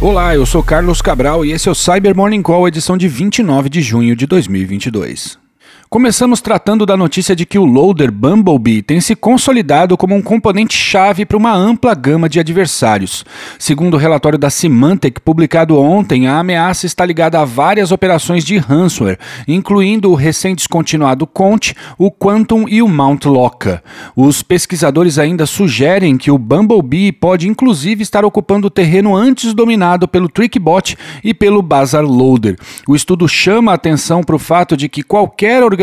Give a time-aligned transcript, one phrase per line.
[0.00, 3.68] Olá, eu sou Carlos Cabral e esse é o Cyber Morning Call, edição de 29
[3.68, 5.47] de junho de 2022.
[5.90, 11.24] Começamos tratando da notícia de que o loader Bumblebee tem se consolidado como um componente-chave
[11.24, 13.24] para uma ampla gama de adversários.
[13.58, 18.58] Segundo o relatório da Symantec publicado ontem, a ameaça está ligada a várias operações de
[18.58, 23.82] ransomware, incluindo o recém-descontinuado Conte, o Quantum e o Mount Locker.
[24.14, 30.06] Os pesquisadores ainda sugerem que o Bumblebee pode inclusive estar ocupando o terreno antes dominado
[30.06, 32.58] pelo TrickBot e pelo Bazaar Loader.
[32.86, 35.77] O estudo chama a atenção para o fato de que qualquer organização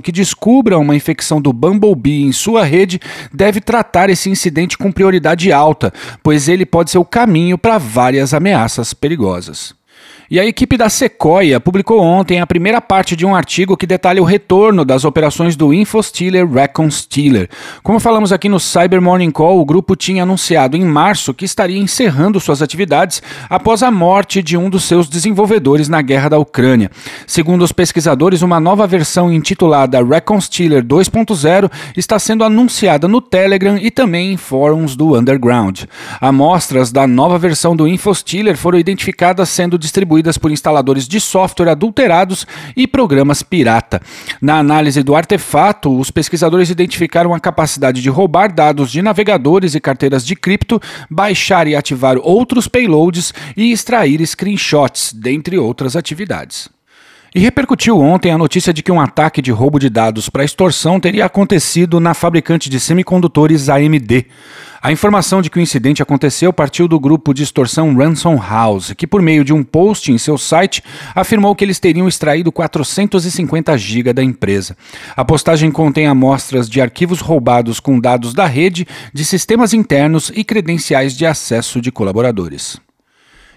[0.00, 3.00] que descubra uma infecção do Bumblebee em sua rede
[3.32, 5.92] deve tratar esse incidente com prioridade alta,
[6.22, 9.74] pois ele pode ser o caminho para várias ameaças perigosas.
[10.30, 14.22] E a equipe da Sequoia publicou ontem a primeira parte de um artigo que detalha
[14.22, 17.50] o retorno das operações do InfoStealer Recon Stealer.
[17.82, 21.78] Como falamos aqui no Cyber Morning Call, o grupo tinha anunciado em março que estaria
[21.78, 26.90] encerrando suas atividades após a morte de um dos seus desenvolvedores na guerra da Ucrânia.
[27.26, 33.76] Segundo os pesquisadores, uma nova versão intitulada Recon Stealer 2.0 está sendo anunciada no Telegram
[33.76, 35.82] e também em fóruns do Underground.
[36.20, 42.46] Amostras da nova versão do InfoStealer foram identificadas sendo distribuídas por instaladores de software adulterados
[42.76, 44.00] e programas pirata.
[44.40, 49.80] Na análise do artefato, os pesquisadores identificaram a capacidade de roubar dados de navegadores e
[49.80, 56.68] carteiras de cripto, baixar e ativar outros payloads e extrair screenshots, dentre outras atividades.
[57.34, 61.00] E repercutiu ontem a notícia de que um ataque de roubo de dados para extorsão
[61.00, 64.26] teria acontecido na fabricante de semicondutores AMD.
[64.82, 69.06] A informação de que o incidente aconteceu partiu do grupo de extorsão Ransom House, que,
[69.06, 70.82] por meio de um post em seu site,
[71.14, 74.76] afirmou que eles teriam extraído 450 GB da empresa.
[75.16, 80.44] A postagem contém amostras de arquivos roubados com dados da rede, de sistemas internos e
[80.44, 82.78] credenciais de acesso de colaboradores.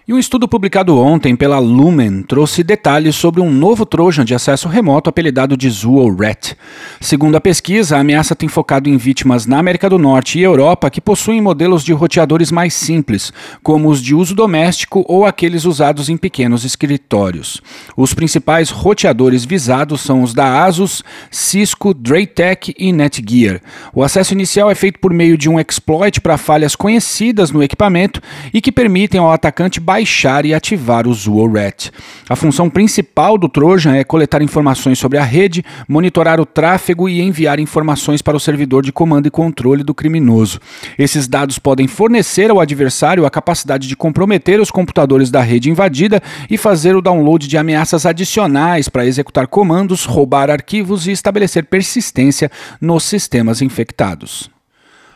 [0.07, 4.67] E um estudo publicado ontem pela Lumen trouxe detalhes sobre um novo trojan de acesso
[4.67, 6.53] remoto apelidado de Zuo-Rat.
[7.01, 10.91] Segundo a pesquisa, a ameaça tem focado em vítimas na América do Norte e Europa
[10.91, 13.33] que possuem modelos de roteadores mais simples,
[13.63, 17.59] como os de uso doméstico ou aqueles usados em pequenos escritórios.
[17.97, 23.59] Os principais roteadores visados são os da Asus, Cisco, Draytech e Netgear.
[23.91, 28.21] O acesso inicial é feito por meio de um exploit para falhas conhecidas no equipamento
[28.53, 31.89] e que permitem ao atacante baixar e ativar o ZuoRat.
[32.27, 37.21] A função principal do Trojan é coletar informações sobre a rede, monitorar o tráfego e
[37.21, 40.59] enviar informações para o servidor de comando e controle do criminoso.
[40.99, 46.21] Esses dados podem fornecer ao adversário a capacidade de comprometer os computadores da rede invadida
[46.49, 52.51] e fazer o download de ameaças adicionais para executar comandos, roubar arquivos e estabelecer persistência
[52.81, 54.54] nos sistemas infectados.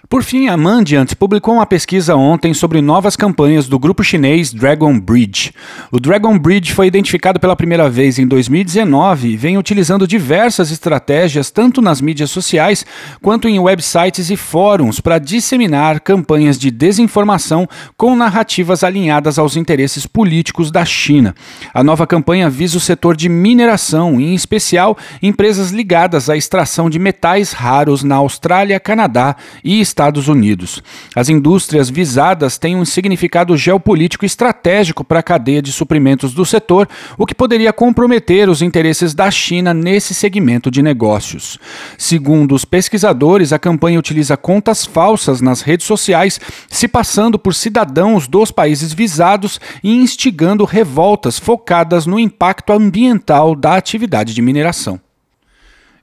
[0.07, 4.97] Por fim, a Mandiant publicou uma pesquisa ontem sobre novas campanhas do grupo chinês Dragon
[4.97, 5.53] Bridge.
[5.91, 11.51] O Dragon Bridge foi identificado pela primeira vez em 2019 e vem utilizando diversas estratégias
[11.51, 12.85] tanto nas mídias sociais
[13.21, 17.67] quanto em websites e fóruns para disseminar campanhas de desinformação
[17.97, 21.35] com narrativas alinhadas aos interesses políticos da China.
[21.73, 26.97] A nova campanha visa o setor de mineração, em especial empresas ligadas à extração de
[26.97, 30.81] metais raros na Austrália, Canadá e Estados Unidos.
[31.15, 36.87] As indústrias visadas têm um significado geopolítico estratégico para a cadeia de suprimentos do setor,
[37.17, 41.59] o que poderia comprometer os interesses da China nesse segmento de negócios.
[41.97, 46.39] Segundo os pesquisadores, a campanha utiliza contas falsas nas redes sociais,
[46.69, 53.75] se passando por cidadãos dos países visados e instigando revoltas focadas no impacto ambiental da
[53.75, 54.99] atividade de mineração.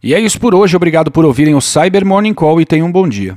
[0.03, 0.77] E é isso por hoje.
[0.77, 3.37] Obrigado por ouvirem o Cyber Morning Call e tenham um bom dia.